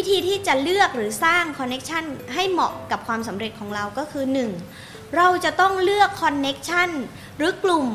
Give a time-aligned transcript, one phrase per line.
[0.00, 2.04] วิธีที่จะเลือกหรือสร้าง connection
[2.34, 4.24] ให้เหมาะกับความสำเร็จของเราก็คือ
[4.70, 5.16] 1.
[5.16, 6.90] เราจะต้องเลือก connection
[7.36, 7.86] หรือกลุ่ม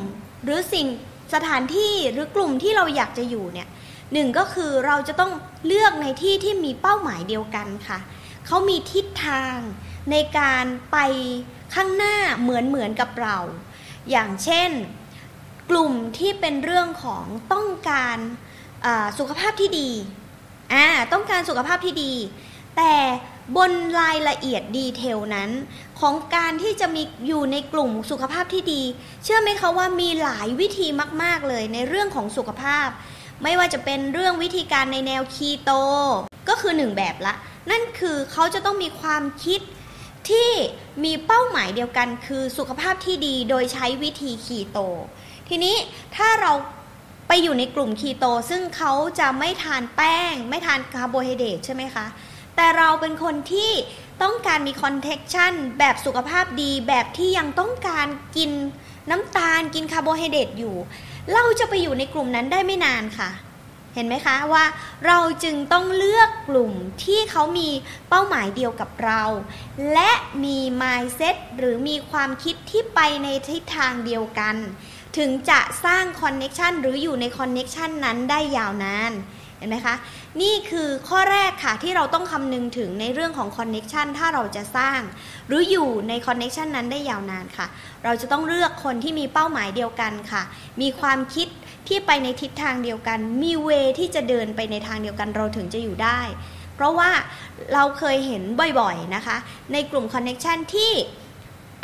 [0.43, 0.87] หรือสิ่ง
[1.33, 3.67] สถานที่หรือกลุ่มที่เราอยากจะอยู่เนี่ย
[4.13, 5.31] หนึ่งก็คือเราจะต้อง
[5.67, 7.99] เลือกในที่ที่มีเป้าหมายเดียวกันค่ะ
[8.45, 9.55] เขามีทิศทาง
[10.11, 10.97] ในการไป
[11.75, 13.37] ข้างหน้าเหมือนเหมือนกับเรา
[14.11, 14.69] อย่างเช่น
[15.69, 18.17] กลุ่มที่เป็นเรื่องของต้องการ
[19.17, 19.91] สุขภาพที่ดี
[20.75, 22.13] อ่าต้องการสุขภาพที่ดี
[22.77, 22.93] แต่
[23.57, 25.49] บนรายละเอียดดีเทลนั้น
[25.99, 28.81] ของการที่จะมีอยู่ในกลุ่มสุขภาพที่ดี
[29.23, 30.87] เชื่อไหมคะว่ามีหลายวิธี
[31.21, 32.87] มาก ๆ เลยในเรื่องของสุขภาพ
[33.43, 35.71] ไม่ว่าจะเป็นเรื่องวิธีการในแนวคีโต
[36.49, 37.33] ก็คือหนึ่งแบบละ
[37.71, 39.61] นั่นคือเขาจะต้องมีความคิด
[40.29, 40.49] ที่
[41.03, 44.79] มีเป้าหมายเดียวกันคือสุขภาพที่ดีโดยใช้วิธีคีโต
[45.49, 45.75] ทีนี้
[46.15, 46.51] ถ้าเรา
[47.27, 52.05] ไปอยู่ในกลุ่มคีโต ซึ่งเขาจะไม่ทานแป้ง ไม่ทานคาร์โบไฮเดรตใช่ไหมคะ
[52.55, 53.71] แต่เราเป็นคนที่
[54.23, 58.51] ต้องการมี connection แบบสุขภาพดีแบบที่ยังต้องการกิน
[59.09, 60.75] น้ำตาลกินคาร์โบไฮเดรตอยู่
[61.33, 63.29] เราจะไปอยู่ในกลุ่มนั้นได้ไม่นานค่ะ
[63.95, 64.65] เห็นไหมคะว่า
[65.07, 66.71] เราจึงต้องเลือกกลุ่ม
[67.03, 67.69] ที่เขามี
[68.09, 69.23] เป้าหมายเดียวกับเรา
[69.93, 70.11] และ
[70.43, 74.55] มี mindset หรือมีความคิดที่ไปในทิศทางเดียวกัน
[75.17, 79.13] ถึงจะสร้าง connection หรืออยู่ใน connection นั้นได้ยาวนาน
[79.57, 79.95] เห็นไหมคะ
[80.41, 84.99] นี่คือข้อแรกค่ะที่เราต้องคำนึงถึงในเรื่องของ connection ถ้าเราจะสร้าง
[85.47, 87.67] หรืออยู่ใน connection นั้นได้ยาวนานค่ะ
[88.03, 90.41] เราจะต้องเลือกคนที่มีเป้าหมายเดียวกันค่ะ
[90.81, 91.47] มีความคิด
[91.87, 96.19] ที่ไปในทิศทางเดียวกัน มีเวที่จะเดินไปในทางเดียวกันเราถึงจะอยู่ได้
[96.75, 97.11] เพราะว่า
[97.73, 98.43] เราเคยเห็น
[98.79, 99.37] บ่อยๆนะคะ
[99.73, 100.91] ในกลุ่มคอนเน็ชันที่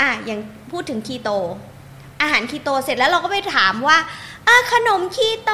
[0.01, 0.39] อะอย่าง
[0.71, 1.29] พูดถึงคีโต
[2.21, 3.97] อาหารคีโตเสร็จแล้วเราก็ไปถามว่า
[4.71, 5.51] ขนมคีโต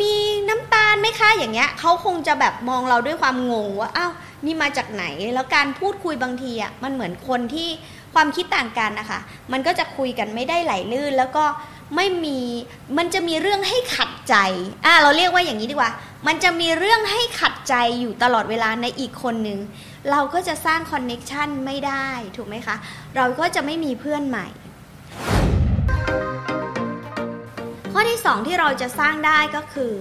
[0.00, 0.14] มี
[0.48, 4.12] น้ำตาลไหมคะอย่างเงี้ยเขาคงจะแบบมองเราด้วยความงงว่าอ้าว
[4.44, 5.04] นี่มาจากไหน
[5.34, 7.68] แล้วการพูดคุยบางทีอะมันเหมือนคนที่
[8.14, 9.20] ความคิดต่างกันนะคะ
[9.52, 11.44] มันก็จะคุยกันไม่ได้ไหลลื่น แล้วก็
[11.96, 12.38] ไม่มี
[12.98, 14.36] มันจะมีเรื่องให้ขัดใจ
[14.84, 15.90] อ่าเราเรียกว่าอย่างนี้ดีกว่า
[16.26, 19.58] มันจะมีเรื่องให้ขัดใจอยู่ตลอดเวลาในอีกคนหนึ่ง
[20.10, 22.76] เราก็จะสร้างคอนเน็ชันไม่ได้ถูกไหมคะ
[23.16, 24.48] เราก็จะไม่มีเพื่อนใหม่
[27.92, 29.92] ข้อที่สองที่เราจะสร้างได้ก็คือ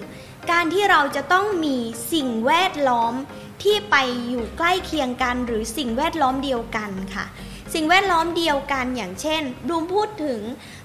[0.52, 1.78] การที่เราจะต้องมี
[2.14, 3.14] สิ่งแวดล้อม
[3.64, 3.96] ที่ไป
[4.30, 7.26] อยู่ใกล้เคียงกันหรือสิ่งแวดล้อมเดียวกันค่ะ
[7.74, 10.42] สิ่งแวดล้อมเดียวกันอย่างเช่นดูพูดถึง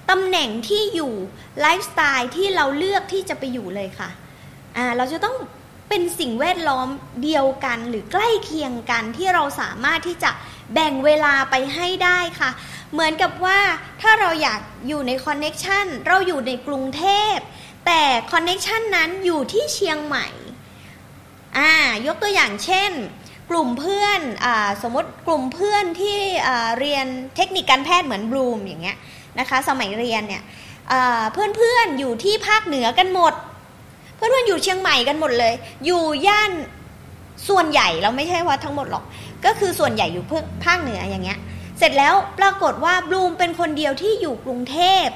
[0.09, 1.13] ตำแหน่งที่อยู่
[1.61, 4.09] ไลฟ์สไตล์ที่เราเลือกที่จะไปอยู่เลยค่ะ
[4.77, 5.35] อ่าเราจะต้อง
[5.89, 6.87] เป็นสิ่งแวดล้อม
[7.23, 10.31] เดียวกันหรือใกล้เคียงกันที่เราสามารถที่จะ
[10.73, 12.49] แบ่งเวลาไปให้ได้ค่ะ
[12.93, 13.59] เหมือนกับว่า
[14.01, 17.03] ถ้าเราอยากอยู่ใน connection เราอยู่ในกรุงเท
[17.33, 17.37] พ
[17.85, 20.27] แต่ connection นั้นอยู่ที่เชียงใหม่
[21.57, 21.71] อ่า
[22.07, 22.91] ยกตัวอย่างเช่น
[23.49, 24.47] กลุ่มเพื่อนอ
[24.81, 26.17] สมมติกลุ่มเพื่อนที่
[26.79, 28.97] เรียนเทคนิคการแพทย์เหมือนบลูมอย่างเงี้ย
[29.39, 30.43] นะคะสมัยเรียนเนี่ย
[31.33, 33.33] เพื่อนๆออยู่ที่ภาคเหนือกันหมด
[34.15, 35.53] เพื่อนๆอยู่เชียงใหม่กันหมดเลย
[35.85, 36.51] อยู่ย่าน
[37.49, 39.03] ส่วนใหญ่เราไม่ใช่ว่าทั้งหมดหรอก
[39.45, 41.39] ก็คือส่วนใหญ่อยู่เพื่อภาคเหนืออย่างเงี้ย
[41.81, 45.07] เสร็จแล้วปรากฏว่าบลูมเป็นคนเดียวที่อยู่กรุงเทพ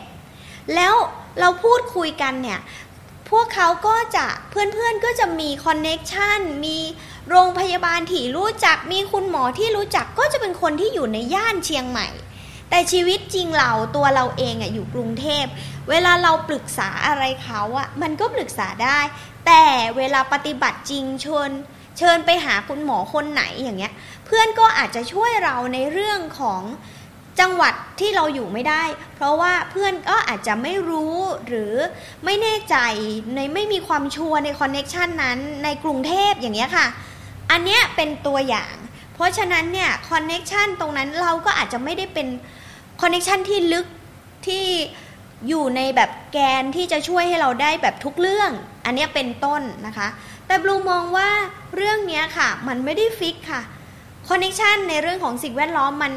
[0.76, 0.94] แล้ว
[1.40, 2.60] เราพูดคุยกันเนี่ย
[3.30, 6.78] พวกเขาก็จะเพื่อนๆก็จะมี connection มี
[7.30, 12.08] โรงพยาบาลที่รู้จักมีคุณหมอที่รู้จักก็จะเป็นคนที่อยู่ในย่านเชียงใหม่
[12.70, 15.46] แต่ชีวิตจริงเราตัวเราเองอะอยู่กรุงเทพ
[15.90, 19.00] เวลาเราปรึกษาอะไรเขาอะมันก็ปรึกษาได้
[19.46, 19.64] แต่
[19.98, 21.50] เวลาปฏิบัติจริงชวน
[21.98, 23.94] เชิญไปหาคุณหมอคนไหนอย่างเงี้ย
[24.26, 26.62] เพื่อนก็อาจจะช่วยเราในเรื่องของ
[27.40, 28.84] จังหวัดที่เราอยู่ไม่ได้
[29.16, 31.16] เพราะว่าเพื่อนก็อาจจะไม่รู้
[31.48, 31.74] หรือ
[32.26, 32.76] ไม่แน่ใจ
[33.36, 36.88] ในไม่มีความชัวร์ใน connection นั้นในกรุงเทพอย่างเงี้ยค่ะ
[37.52, 38.76] อันเนี้ยเป็นตัวอย่าง
[39.14, 42.28] เพราะฉะนั้นเนี่ย connection ตรงนั้นเราก็อาจจะไม่ได้เป็น
[43.02, 43.86] connection ที่ลึก
[44.48, 44.66] ที่
[45.48, 48.52] อยู่ในแบบแกนที่จะช่วยให้เราได้แบบทุกเรื่อง
[48.86, 50.08] อันนี้เป็นต้นนะคะ
[50.48, 51.30] แต่บลูมองว่า
[51.76, 53.62] เรื่องนี้ค่ะ มันไม่ได้ fix ค่ะ
[54.30, 56.12] connection ในเรื่องของสิ่งแวดล้อมมัน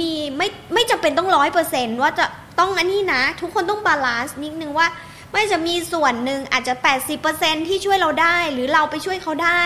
[0.00, 2.26] มีไม่ไม่จำเป็นต้องร้อยเปอร์เซ็นต์ว่าจะ
[2.58, 4.86] ต้องอันนี้นะ ทุกคนต้อง balance นิดนึงว่า
[5.32, 6.74] ไม่จะมีส่วนหนึ่งอาจจะ
[7.20, 9.62] 80%ที่ช่วยเราได้ หรือเราไปช่วยเขาได้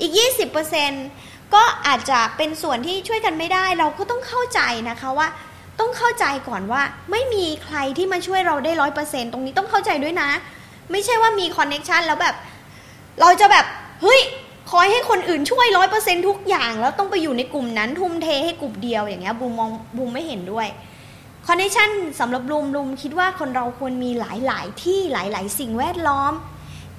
[0.00, 0.12] อีก
[0.82, 4.60] 20%ก็อาจจะเป็นส่วนที่ช่วยกันไม่ได้ เราก็ต้องเข้าใจ
[4.90, 5.28] นะคะว่า
[5.80, 10.30] ต้องเข้าใจก่อนว่า ไม่มีใครที่มาช่วยเราได้ร้อยเปอร์เซ็นต์ตรงนี้ต้องเข้าใจด้วยนะ
[10.90, 12.34] ไม่ใช่ว่ามี connection แล้วแบบ
[13.20, 13.64] เราจะแบบ
[14.02, 14.20] เฮ้ย
[14.70, 20.66] คอยให้คนอื่นช่วยร้อยเปอร์เซ็นต์ทุกอย่าง แล้วต้องไปอยู่ในกลุ่มนั้นทุ่มเทให้กลุ่มเดียวอย่างเงี้ยบลูมมองบลูมไม่เห็นด้วย
[21.46, 21.90] connection
[22.20, 26.32] สำหรับบลูมบลูมคิดว่าคนเราควรมีหลาย ๆ ที่หลาย ๆ สิ่งแวดล้อม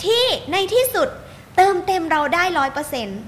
[0.04, 1.10] ที่ในที่สุด
[1.56, 3.20] เติมเต็มเราได้ร้อยเปอร์เซ็นต์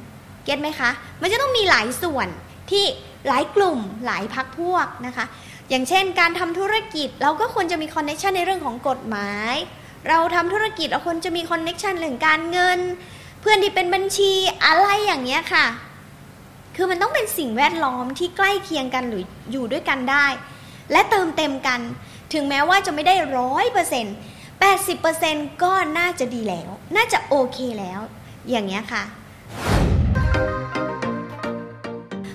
[0.46, 0.90] get ไหมคะ
[1.22, 2.28] มันจะต้องมีหลายส่วน
[2.72, 2.86] ที่
[3.28, 5.26] หลายกลุ่มหลายพรรคพวกนะคะ
[5.70, 9.56] อย่างเช่น การทำธุรกิจเราก็ควรจะมี connection ในเรื่องของกฎหมาย
[10.10, 12.80] เราทำธุรกิจเราควรจะมี connection เรื่องการเงิน
[13.42, 14.32] เพื่อนที่เป็นบัญชี
[14.66, 15.66] อะไรอย่างเงี้ยค่ะ
[16.76, 20.26] คือมันต้องเป็นสิ่งแวดล้อมที่ใกล้เคียงกันหรืออยู่ด้วยกันได้
[20.92, 21.80] และเติมเต็มกัน
[22.34, 24.16] ถึงแม้ว่าจะไม่ได้ร้อยเปอร์เซ็นต์
[24.60, 28.00] แปดสิบเปอร์เซ็นต์ก็น่าจะดีแล้ว น่าจะโอเคแล้ว
[28.50, 29.04] อย่างเงี้ยค่ะ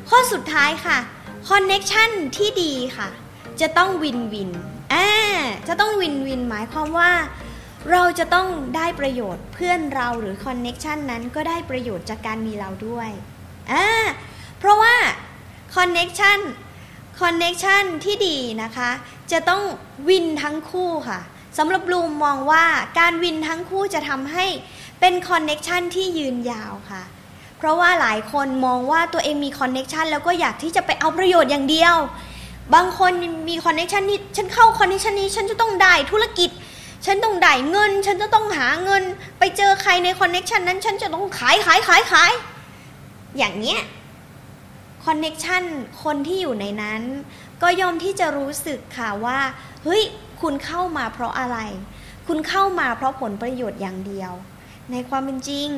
[0.08, 0.99] ข้อสุดท้ายค่ะ
[1.48, 3.08] connection ที่ดีค่ะ
[3.61, 4.50] จะต้อง win win
[4.93, 5.08] อ่า
[5.69, 7.11] จะต้อง win win หมายความว่า
[7.90, 13.10] เราจะต้องได้ประโยชน์เพื่อนเราหรือ connection นั้นก็ได้ประโยชน์จากการมีเราด้วย
[13.72, 13.86] อ่า
[14.58, 14.94] เพราะว่า
[15.76, 18.90] connection connection ที่ดีนะคะ
[19.32, 19.62] จะต้อง
[20.08, 21.20] win ทั้งคู่ค่ะ
[21.58, 22.64] สำหรับบลูมมองว่า
[22.98, 24.46] การ win ทั้งคู่จะทำให้
[25.00, 27.02] เป็น connection ที่ยืนยาวค่ะ
[27.58, 31.96] เพราะว่าหลายคนมองว่าตัวเองมี connection แล้วก็อยากที่จะไปเอาประโยชน์อย่างเดียว
[32.74, 33.12] บางคน
[33.48, 36.50] มี connection นี้ฉันเข้า connection นี้ฉันจะต้องได้ธุรกิจ
[37.06, 39.03] ฉันต้องได้เงิน ฉันจะต้องหาเงิน
[39.38, 42.32] ไปเจอใครใน connection นั้น ฉันจะต้องขายขายขายขาย
[43.38, 43.81] อย่างเนี้ย
[45.04, 45.62] connection
[46.05, 47.03] คนที่อยู่ในนั้น
[47.62, 49.38] ก็ย่อมที่จะรู้สึกค่ะว่า
[49.85, 50.03] เฮ้ย
[50.41, 51.58] คุณเข้ามาเพราะอะไร
[52.26, 54.32] คุณเข้ามาเพราะผลประโยชน์อย่างเดียว
[54.93, 55.69] ในความเป็นจริง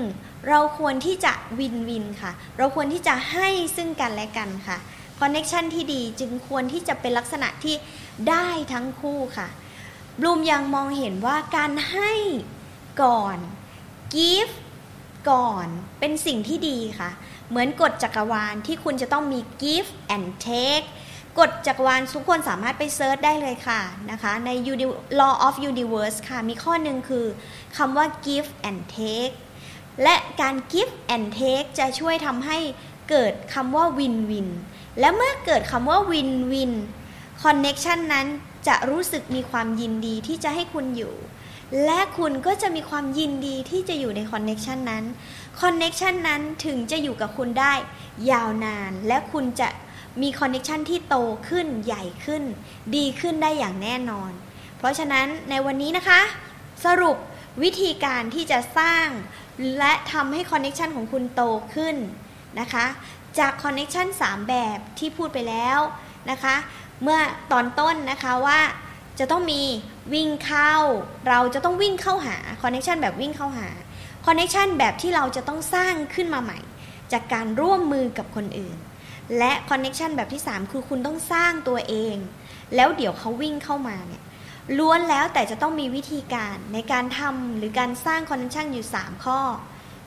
[0.48, 4.78] เราควรที่จะ win win ค่ะ เราควรที่จะให้ซึ่งกันและกันค่ะ
[5.20, 7.74] connection ที่ดีจึงควรที่จะเป็นลักษณะที่
[8.28, 9.48] ได้ทั้งคู่ค่ะ
[10.20, 12.12] บลูมยังมองเห็นว่าการให้
[13.02, 13.38] ก่อน
[14.14, 14.54] give
[15.30, 15.66] ก่อน
[15.98, 17.10] เป็นสิ่งที่ดีค่ะ
[17.48, 20.86] เหมือนกฎจักรวาลที่คุณจะต้องมี give and take
[21.38, 23.80] กฎจักรวาลทุกคนสามารถไป search ได้เลยค่ะ
[24.10, 24.50] นะคะใน
[25.20, 27.26] law of universe ค่ะ มีข้อหนึ่งคือ
[27.76, 29.34] คำว่า give and take
[30.02, 32.58] และการ give and take จะช่วยทำให้
[33.10, 34.48] เกิดคำว่า win win
[35.00, 36.72] และเมื่อเกิดคำว่า win win
[37.42, 38.26] connection นั้น
[38.68, 41.14] จะรู้สึกมีความยินดีที่จะให้คุณอยู่
[41.84, 45.04] และคุณก็จะมีความยินดีที่จะอยู่ใน connection นั้น
[45.60, 47.74] connection นั้นถึงจะอยู่กับคุณได้
[48.30, 49.68] ยาวนาน และคุณจะ
[50.22, 51.16] มี connection ที่โต
[51.48, 52.42] ขึ้นใหญ่ขึ้น
[52.96, 54.30] ดีขึ้นได้อย่างแน่นอน
[54.78, 56.20] เพราะฉะนั้นในวันนี้นะคะ
[56.84, 57.16] สรุป
[57.62, 59.06] วิธีการที่จะสร้าง
[59.78, 61.42] และทำให้ connection ของคุณโต
[61.74, 61.96] ขึ้น
[62.60, 62.86] นะคะ
[63.38, 65.78] จาก connection 3แบบที่พูดไปแล้ว
[66.30, 66.56] นะคะ
[67.02, 67.20] เมื่อ
[67.52, 68.60] ตอนต้นนะคะว่า
[69.18, 69.62] จะต้องมี
[70.14, 70.74] วิ่งเข้า
[71.28, 73.68] เราจะต้องวิ่งเข้าหา connection แบบวิ่งเข้าหา
[74.26, 76.58] connection แบบที่เราจะต้องสร้างขึ้นมาใหม่
[77.12, 78.76] จากการร่วมมือกับคนอื่น
[79.38, 82.16] และ connection แบบที่ 3 คือคุณต้องสร้างตัวเอง
[82.74, 84.22] แล้วเดี๋ยวเขาวิ่งเข้ามาเนี่ย
[84.78, 89.40] ล้วนแล้วแต่จะต้องมีวิธีการในการทำหรือการสร้าง connection อยู่ 3 ข้อ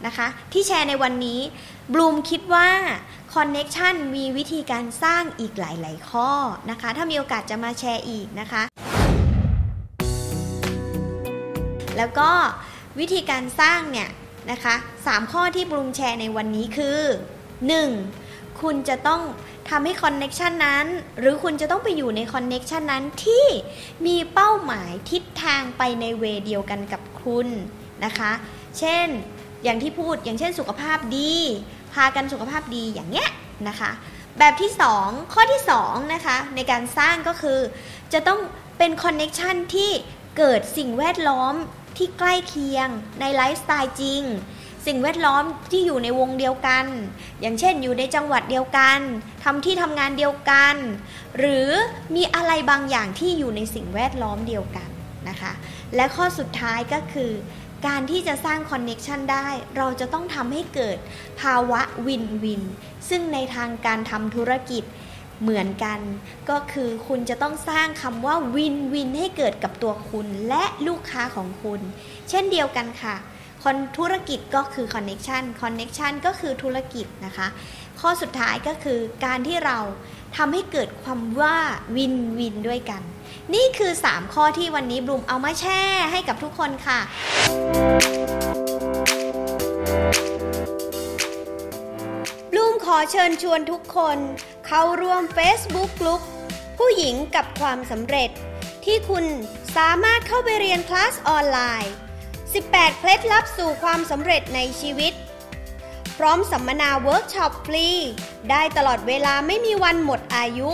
[0.06, 1.40] นะคะ ที่แชร์ในวันนี้
[1.94, 2.70] บลูมคิดว่า
[3.34, 6.30] connection มีวิธีการสร้างอีกหลาย ๆ ข้อ
[6.70, 8.64] นะคะ ถ้ามีโอกาสจะมาแชร์อีกนะคะ
[11.98, 12.30] แล้วก็
[13.00, 14.10] วิธีการสร้างเนี่ย
[14.52, 17.00] นะคะสามข้อที่บลูมแชร์ในวันนี้คือ
[17.80, 18.62] 1.
[18.62, 19.22] คุณจะต้อง
[19.70, 20.86] ทำให้ connection นั้น
[21.20, 23.46] หรือคุณจะต้องไปอยู่ใน connection นั้นที่
[24.06, 27.48] มีเป้าหมายทิศทางไปใน way เดียวกันกับคุณ
[28.06, 28.32] นะคะ
[28.80, 29.08] เช่น
[29.64, 31.34] อย่างที่พูดอย่างเช่นสุขภาพดี
[31.94, 33.30] พากันสุขภาพดีอย่างเงี้ย
[33.68, 33.92] นะคะ
[34.40, 37.60] แบบที่ 2 ข้อที่2นะคะในการสร้างก็คือ
[38.14, 38.40] จะต้อง
[38.78, 39.92] เป็น connection ที่
[40.38, 41.54] เกิดสิ่งแวดล้อม
[41.98, 42.88] ที่ใกล้เคียง
[43.20, 44.24] ในไลฟ์สไตล์จริง
[44.88, 46.86] สิ่งแวดล้อมที่อยู่ในวงเดียวกัน
[47.42, 49.00] อย่างเช่นอยู่ในจังหวัดเดียวกัน
[49.44, 50.76] ทำที่ทำงานเดียวกัน
[51.38, 51.68] หรือ
[52.16, 54.90] มีอะไรบางอย่างที่อยู่ในสิ่งแวดล้อมเดียวกัน
[55.30, 55.52] นะคะ
[55.96, 57.32] และข้อสุดท้ายก็คือ
[57.88, 59.48] การที่จะสร้าง connection ได้
[59.78, 60.98] เราจะต้องทำให้เกิด
[61.42, 62.64] ภาวะ win win
[63.10, 64.84] ซึ่งในทางการทำธุรกิจ
[65.42, 66.00] เหมือนกัน
[66.50, 71.82] ก็คือคุณจะต้องสร้างคำว่า win win ให้เกิดกับตัวคุณและลูกค้าของคุณ
[72.30, 73.16] เช่นเดียวกันค่ะ
[73.64, 77.48] คนธุรกิจก็คือ connection connection ก็คือธุรกิจนะคะ
[78.02, 79.80] ข้อสุดท้ายก็คือการที่เรา
[80.38, 81.58] ทำให้เกิดคำว่า
[81.96, 83.02] win win ด้วยกัน
[83.54, 87.00] นี่คือ 3 ข้อที่วันนี้บลูมเอามาแชร์ให้กับทุกคนค่ะ
[92.52, 94.18] บลูมขอเชิญชวนทุกคน
[94.68, 96.22] เข้าร่วม Facebook กลุ่ม
[96.78, 98.30] ผู้หญิงกับความสำเร็จ
[98.86, 99.26] ที่คุณ
[99.78, 101.94] สามารถเข้าไปเรียนคลาสออนไลน์
[102.46, 105.14] 18 เคล็ดลับสู่ความสำเร็จในชีวิต
[106.18, 107.88] พร้อมสัมมนาเวิร์กช็อปฟรี
[108.52, 110.70] ได้ตลอดเวลาไม่มีวันหมดอายุ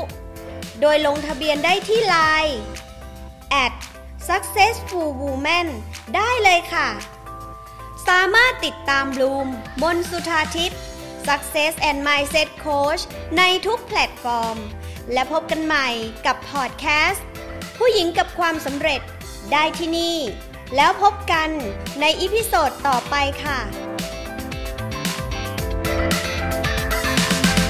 [0.81, 2.58] โดยลงทะเบียนได้ที่ LINE
[3.63, 3.74] at
[4.29, 5.67] successful woman
[6.15, 6.89] ได้เลยค่ะ
[8.07, 9.48] สามารถติดตามบลูม
[9.84, 10.79] บนสุธาทิพย์
[11.27, 13.01] Success and Mindset Coach
[13.38, 14.57] ในทุกแพลตฟอร์ม
[15.13, 15.88] และพบกันใหม่
[16.25, 17.25] กับพอดแคสต์
[17.77, 19.01] ผู้หญิงกับความสำเร็จ
[19.51, 20.17] ได้ที่นี่
[20.75, 21.50] แล้วพบกัน
[22.01, 23.87] ใน episode ต่อไปค่ะ